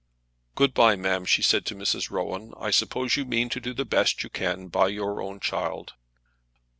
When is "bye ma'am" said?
0.73-1.25